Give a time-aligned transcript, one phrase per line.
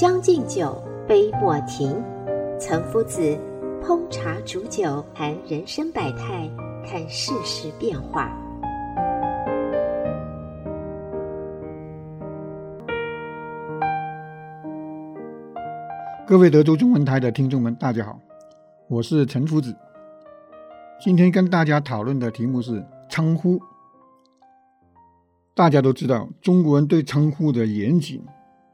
[0.00, 2.02] 将进酒，杯莫停。
[2.58, 3.20] 岑夫子
[3.82, 6.50] 烹茶煮酒，谈人生百态，
[6.86, 8.34] 看世事变化。
[16.26, 18.18] 各位德州中文台的听众们，大家好，
[18.88, 19.76] 我是岑夫子。
[20.98, 23.60] 今天跟大家讨论的题目是称呼。
[25.54, 28.24] 大家都知道，中国人对称呼的严谨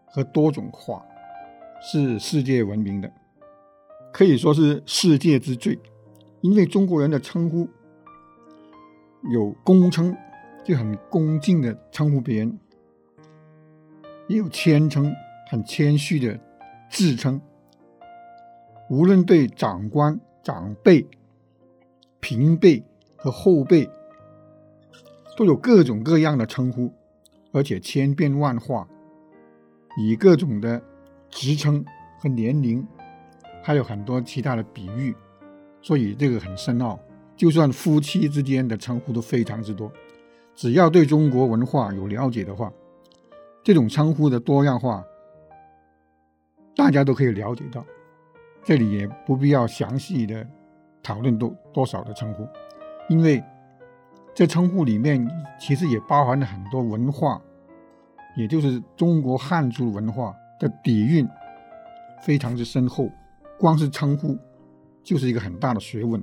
[0.06, 1.05] 和多种化。
[1.81, 3.13] 是世界闻名的，
[4.13, 5.79] 可以说是世界之最。
[6.41, 7.69] 因为中国人的称呼
[9.31, 10.17] 有恭称，
[10.65, 12.51] 就很恭敬的称呼别人；
[14.29, 15.13] 也有谦称，
[15.51, 16.39] 很谦虚的
[16.91, 17.41] 自称。
[18.91, 21.07] 无论对长官、长辈、
[22.21, 22.85] 平辈
[23.17, 23.89] 和后辈，
[25.37, 26.93] 都有各种各样的称呼，
[27.53, 28.89] 而且千变万化，
[29.99, 30.83] 以各种的。
[31.37, 31.84] 职称
[32.19, 32.83] 和年龄，
[33.62, 35.15] 还有很多其他的比喻，
[35.83, 36.98] 所以这个很深奥。
[37.37, 39.92] 就算夫妻之间的称呼都非常之多。
[40.55, 42.73] 只要对中国文化有了解的话，
[43.62, 45.05] 这种称呼的多样化，
[46.75, 47.84] 大家都可以了解到。
[48.64, 50.45] 这里也不必要详细的
[51.03, 52.48] 讨论多多少的称呼，
[53.11, 53.45] 因为
[54.34, 55.29] 这称呼里面
[55.61, 57.39] 其实也包含了很多文化，
[58.39, 60.34] 也就是中国汉族文化。
[60.59, 61.29] 的底蕴
[62.23, 63.11] 非常之深厚，
[63.58, 64.36] 光是称呼
[65.03, 66.23] 就是一个很大的学问。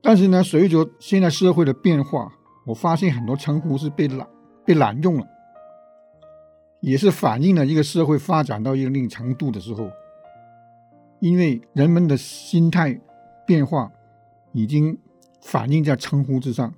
[0.00, 2.32] 但是呢，随着现在社会的变化，
[2.64, 4.26] 我发现很多称呼是被滥
[4.64, 5.26] 被滥用了，
[6.80, 9.90] 也是反映了一个社会发展到一定程度的时候，
[11.20, 13.00] 因为人们的心态
[13.46, 13.90] 变化
[14.52, 14.96] 已经
[15.42, 16.72] 反映在称呼之上。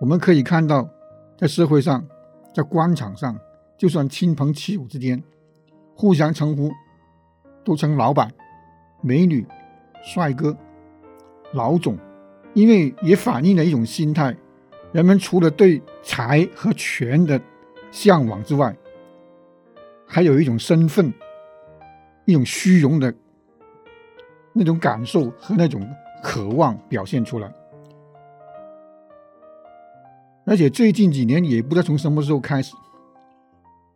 [0.00, 0.88] 我们可以看到，
[1.36, 2.06] 在社会上，
[2.54, 3.38] 在官场上。
[3.76, 5.22] 就算亲朋戚友之间，
[6.00, 6.72] 互相称呼，
[7.62, 8.32] 都称老板、
[9.02, 9.46] 美女、
[10.02, 10.56] 帅哥、
[11.52, 11.94] 老总，
[12.54, 14.34] 因为也反映了一种心态：
[14.92, 17.38] 人们除了对财和权的
[17.90, 18.74] 向往之外，
[20.06, 21.12] 还有一种身份、
[22.24, 23.14] 一种虚荣的
[24.54, 25.86] 那种感受和那种
[26.22, 27.52] 渴望表现出来。
[30.46, 32.74] 而且最近几年，也不知道从什么时候开始。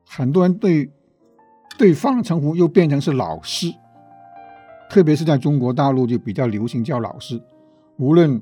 [0.04, 0.90] 很多人对
[1.76, 3.72] 对方的称呼又变成是老师，
[4.88, 7.40] 特别是在中国大陆就比较流行叫老师。
[7.96, 8.40] 无论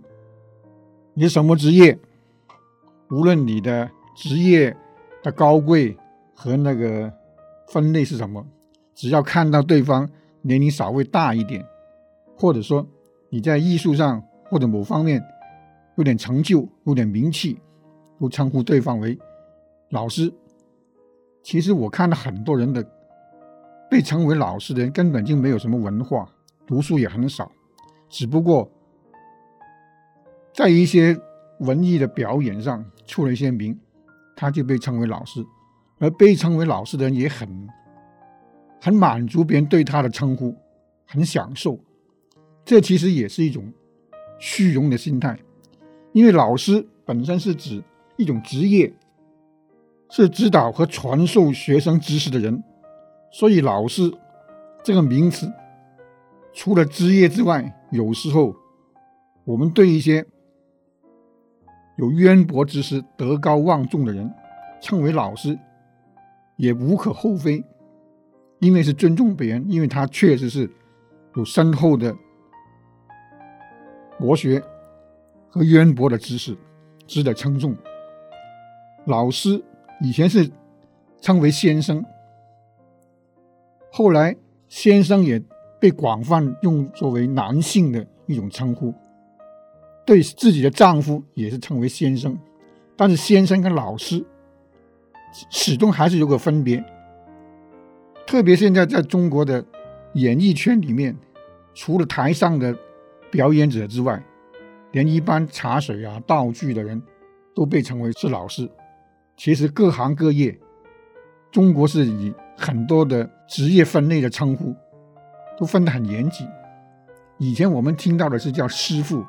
[1.15, 1.98] 你什么职业，
[3.10, 4.76] 无论你的职业
[5.22, 5.97] 的高贵
[6.34, 7.12] 和那个
[7.69, 8.47] 分类是什么，
[8.94, 10.09] 只要看到对方
[10.43, 11.64] 年龄稍微大一点，
[12.37, 12.87] 或者说
[13.31, 15.22] 你在艺术上或者某方面
[15.97, 17.59] 有点成就、有点名气，
[18.20, 19.19] 都称呼对方为
[19.91, 20.32] 老师。
[21.43, 22.82] 其实我看到很多人的
[23.92, 26.26] 被称为老师的人根本就没有什么文化，
[26.66, 27.53] 读书也很少，
[28.08, 28.66] 只不过
[30.54, 31.14] 在一些
[31.60, 33.78] 文艺的表演上出了一些名，
[34.34, 35.44] 他就被称为老师，
[35.98, 37.69] 而被称为老师的人也很
[38.81, 40.56] 很满足别人对他的称呼，
[41.06, 41.78] 很享受。
[42.64, 43.70] 这其实也是一种
[44.38, 45.38] 虚荣的心态，
[46.12, 47.84] 因为老师本身是指
[48.16, 48.91] 一种职业。
[50.08, 52.62] 是指导和传授学生知识的人，
[53.32, 54.12] 所以老师
[54.84, 55.50] 这个名词，
[56.53, 58.54] 除了职业之外，有时候
[59.44, 60.25] 我们对一些
[61.97, 64.32] 有渊博知识、德高望重的人
[64.81, 65.58] 称为老师，
[66.56, 67.64] 也无可厚非，
[68.61, 70.70] 因为是尊重别人，因为他确实是
[71.34, 72.14] 有深厚的
[74.19, 74.62] 博学
[75.49, 76.56] 和渊博的知识，
[77.06, 77.76] 值得称重。
[79.06, 79.62] 老师。
[80.05, 80.50] 以前是
[81.20, 82.05] 称为先生，
[83.94, 84.35] 后来
[84.71, 85.39] 先生也
[85.79, 88.94] 被广泛用作为男性的一种称呼，
[90.06, 92.39] 对自己的丈夫也是称为先生，
[92.97, 94.25] 但是先生跟老师
[95.50, 96.83] 始终还是有个分别。
[98.27, 99.62] 特别现在在中国的
[100.15, 101.15] 演艺圈里面，
[101.75, 102.75] 除了台上的
[103.31, 104.25] 表演者之外，
[104.93, 107.03] 连一般茶水啊、道具的人
[107.55, 108.67] 都被称为是老师。
[109.37, 110.59] 其实各行各业，
[111.50, 114.75] 中国是以很多的职业分类的称呼，
[115.58, 116.46] 都分得很严谨。
[117.38, 119.25] 以前我们听到的是叫师傅，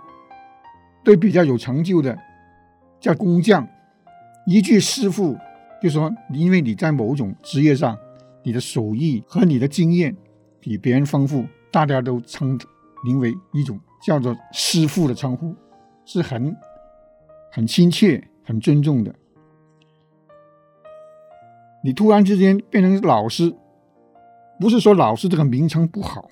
[1.03, 2.17] 对比较有成就的
[2.99, 3.67] 叫工匠。
[4.45, 5.37] 一句师傅，
[5.81, 7.97] 就说因为你在某种职业上，
[8.43, 10.15] 你的手艺和你的经验
[10.59, 12.59] 比别人丰富，大家都称
[13.05, 15.55] 您为一种叫做师傅的称呼，
[16.05, 16.55] 是很
[17.51, 19.15] 很亲切、很尊重的。
[21.85, 23.53] 你突然之间变成老师，
[24.57, 26.29] 不是说老师这个名称不好，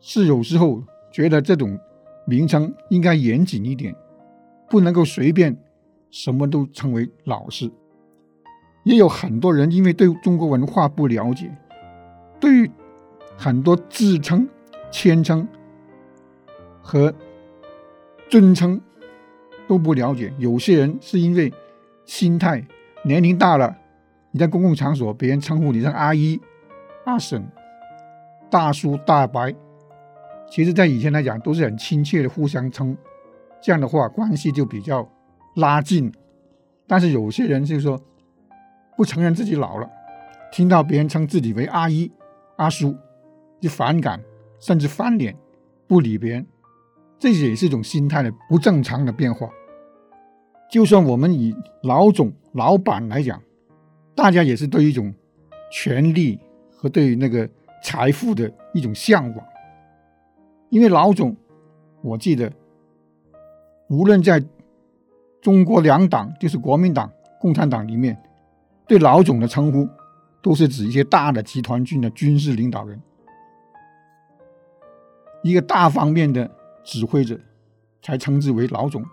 [0.00, 1.78] 是有时候觉得这种
[2.26, 3.96] 名称应该严谨一点，
[4.68, 5.56] 不能够随便
[6.10, 7.70] 什么都称为老师。
[8.82, 11.50] 也有很多人因为对中国文化不了解，
[12.38, 12.70] 对于
[13.38, 14.46] 很多自称、
[14.90, 15.48] 谦称
[16.82, 17.14] 和
[18.28, 18.78] 尊称
[19.66, 20.30] 都不了解。
[20.36, 21.50] 有些人是因为
[22.04, 22.62] 心态
[23.06, 23.74] 年龄大了。
[24.34, 26.40] 你在公共场所，别人称呼你是阿姨、
[27.04, 27.46] 阿婶、
[28.50, 29.48] 大叔、大伯，
[30.50, 32.98] 其实，在以前来讲都是很亲切的互相称，
[33.62, 35.08] 这样的话关系就比较
[35.54, 36.12] 拉近。
[36.84, 37.96] 但是有些人就是说
[38.96, 39.88] 不承认自己老了，
[40.50, 42.10] 听到别人称自己为阿姨、
[42.56, 42.92] 阿叔，
[43.60, 44.20] 就反感，
[44.58, 45.36] 甚至翻脸，
[45.86, 46.44] 不理别人，
[47.20, 49.48] 这也是一种心态的不正常的变化。
[50.68, 51.54] 就算我们以
[51.84, 53.40] 老总、老板来讲。
[54.14, 55.12] 大家也是对一种
[55.70, 56.38] 权力
[56.70, 57.48] 和对那个
[57.82, 59.46] 财富的一种向往，
[60.70, 61.36] 因为老总，
[62.00, 62.52] 我记得，
[63.88, 64.42] 无论在
[65.42, 68.16] 中国两党，就是国民党、共产党里面，
[68.86, 69.88] 对老总的称呼，
[70.40, 73.00] 都是指一些大的集团军的军事领导人，
[75.42, 76.50] 一个大方面的
[76.84, 77.38] 指挥者，
[78.00, 79.04] 才称之为老总。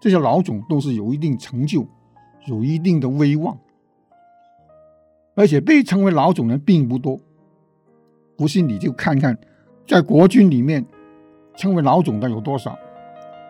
[0.00, 1.86] 这些老总都是有一定成就，
[2.46, 3.56] 有一定的威望。
[5.38, 7.16] 而且被称为老总的并不多，
[8.36, 9.38] 不信你就看看，
[9.86, 10.84] 在国军里面
[11.56, 12.76] 称为老总的有多少，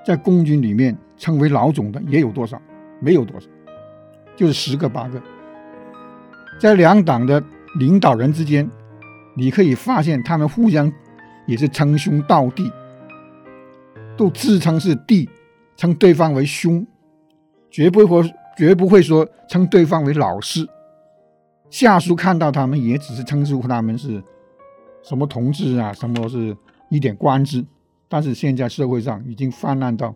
[0.04, 2.60] 在共军里面称为老总的也有多少，
[3.00, 3.46] 没有多少，
[4.36, 5.18] 就是十个八个。
[6.60, 7.42] 在两党的
[7.78, 8.70] 领导人之间，
[9.34, 10.92] 你可以发现他们互相
[11.46, 12.70] 也是称兄道弟，
[14.14, 15.26] 都自称是弟，
[15.74, 16.86] 称对方为兄，
[17.70, 20.68] 绝不会绝不会说称对方为老师。
[21.70, 24.22] 下属看到他们也只是称呼他们是
[25.02, 26.56] 什么同志啊，什么是
[26.88, 27.64] 一点官职，
[28.08, 30.14] 但是现在社会上已经泛滥到，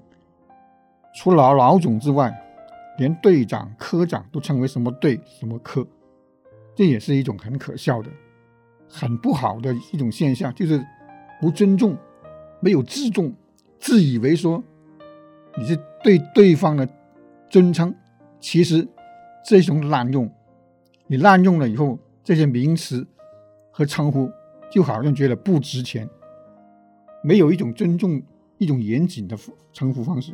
[1.15, 2.33] 除了老总之外，
[2.99, 5.87] 连队长、科长都称为什么队、什么科，
[6.75, 8.09] 这也是一种很可笑的、
[8.89, 10.83] 很不好的一种现象，就是
[11.41, 11.97] 不尊重、
[12.61, 13.33] 没有自重，
[13.79, 14.63] 自以为说
[15.59, 16.89] 你是对对方的
[17.51, 17.95] 尊称，
[18.41, 18.89] 其实
[19.45, 20.31] 这种滥用。
[21.07, 23.07] 你滥用了以后，这些名词
[23.71, 24.31] 和称呼
[24.71, 26.09] 就好像觉得不值钱，
[27.23, 28.23] 没有一种尊重、
[28.59, 29.37] 一种严谨的
[29.73, 30.33] 称呼方式。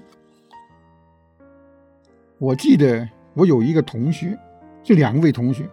[2.39, 4.39] 我记得我有一个同学，
[4.85, 5.69] 这两位同学，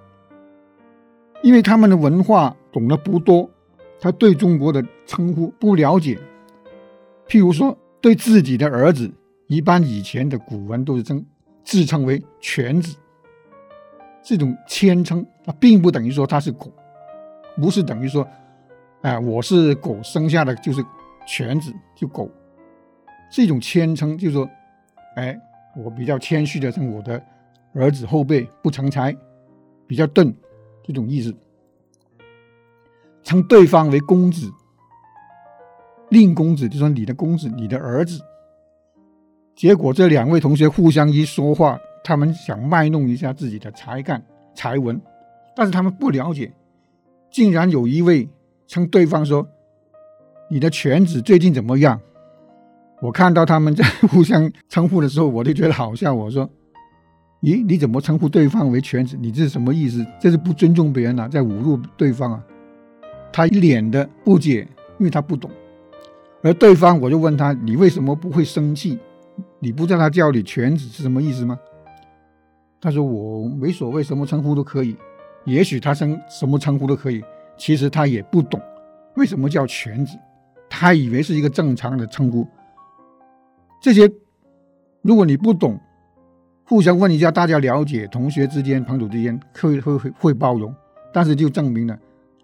[1.44, 3.48] 因为他们的文化懂得不多，
[4.00, 6.18] 他对中国的称呼不了解。
[7.28, 9.12] 譬如说，对自己的儿子，
[9.48, 11.24] 一般以前的古文都是称
[11.64, 12.96] 自称为犬子。
[14.28, 16.74] 这种谦称它，并不等于说它是狗，
[17.56, 18.28] 不是等于说，
[19.04, 20.84] 哎、我是狗生下的就是
[21.28, 22.28] 犬子就狗，
[23.30, 24.50] 是一种谦称，就是说，
[25.16, 25.40] 哎，
[25.78, 27.24] 我比较谦虚的称我的
[27.74, 29.16] 儿子后辈不成才，
[29.86, 30.34] 比较钝，
[30.84, 31.32] 这种意思。
[33.22, 34.52] 称对方为公子，
[36.10, 38.20] 令公子，就说你的公子，你的儿子。
[39.56, 41.80] 结果这两位同学互相一说话。
[42.06, 45.02] 他们想卖弄一下自己的才干、才文，
[45.56, 46.54] 但是他们不了解，
[47.32, 48.30] 竟然有一位
[48.68, 49.48] 称对方说
[50.52, 52.00] ：“你的犬子最近怎么样？”
[53.02, 56.14] 我看到他们在互相称呼的时候，我就觉得好笑。
[56.14, 56.48] 我说
[57.42, 59.18] ：“咦，你怎么称呼对方为犬子？
[59.20, 60.06] 你这是什么意思？
[60.22, 62.44] 这是不尊重别人啊，在侮辱对方啊！”
[63.34, 64.68] 他一脸的不解，
[65.00, 65.50] 因为他不懂。
[66.44, 69.00] 而对方，我就问他：“你为什么不会生气？
[69.60, 71.60] 你不知道他叫你犬子是什么意思吗？”
[72.86, 74.96] 他说：“我没所谓，什么称呼都可以。
[75.44, 77.24] 也许他称什么称呼都可以，
[77.58, 78.62] 其实他也不懂
[79.16, 80.16] 为什么叫犬子，
[80.70, 82.46] 他以为是一个正常的称呼。
[83.82, 84.08] 这些，
[85.02, 85.80] 如果你不懂，
[86.64, 90.72] 互相问一下，大家了解，同学之间、朋友之间会会会会包容。
[91.12, 91.98] 但是就证明了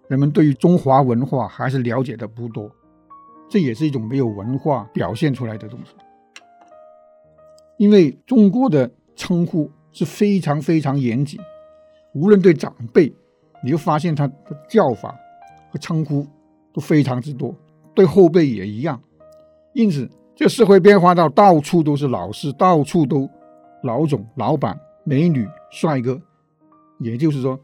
[0.08, 2.68] 人们对于中华文化还是了解的不多，
[3.48, 5.94] 这也是一种没有文化表现出来的东西。
[7.76, 11.38] 因为中国的称呼是非常非常严谨，
[12.14, 13.12] 无论对长辈，
[13.62, 14.34] 你就发现他的
[14.68, 15.14] 叫法
[15.70, 16.26] 和称呼
[16.72, 17.54] 都非常之多，
[17.94, 19.00] 对后辈也一样。
[19.74, 23.28] 因此，这社会变化到到处都是老师，到处都
[23.82, 26.20] 老总、老板、美女、帅哥，
[26.98, 27.58] 也就是说，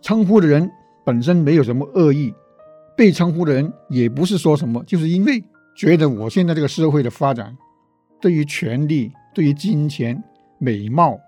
[0.00, 0.70] 称呼的人
[1.04, 2.34] 本身没有什么恶意，
[2.96, 5.42] 被称呼的人也不是说什么，就是因为
[5.76, 7.56] 觉得我现在这个社会的发展，
[8.20, 10.22] 对于权力、对于金钱、
[10.58, 11.18] 美貌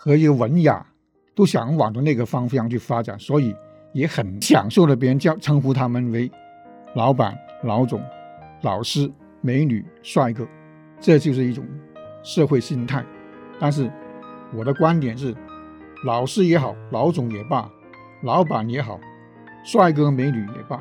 [0.00, 0.86] 和一个文雅，
[1.34, 3.52] 都想往的那个方向去发展，所以
[3.92, 6.30] 也很享受了别人叫称呼他们为
[6.94, 8.00] 老板、老总。
[8.62, 10.46] 老师、美女、帅哥，
[11.00, 11.64] 这就是一种
[12.22, 13.04] 社会心态。
[13.58, 13.90] 但是
[14.54, 15.34] 我的观点是，
[16.04, 17.68] 老师也好，老总也罢，
[18.22, 19.00] 老板也好，
[19.64, 20.80] 帅哥美女也罢，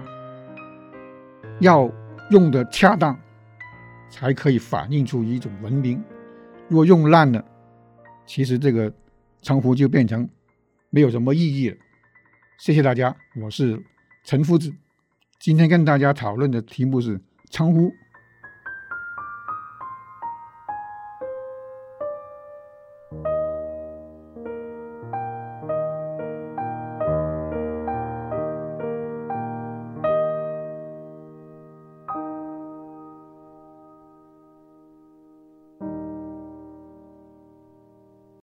[1.60, 1.90] 要
[2.30, 3.18] 用得恰当，
[4.10, 6.04] 才可以反映出一种文明。
[6.68, 7.44] 如果用烂了，
[8.26, 8.92] 其实这个
[9.42, 10.30] 称呼就变成
[10.90, 11.78] 没有什么意义了。
[12.58, 13.84] 谢谢大家，我是
[14.24, 14.74] 陈夫子，
[15.40, 17.22] 今天跟大家讨论的题目是。
[17.50, 17.94] 称呼。